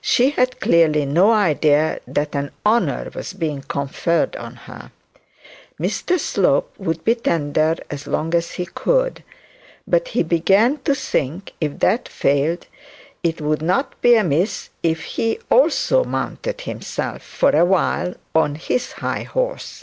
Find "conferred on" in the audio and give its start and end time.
3.62-4.54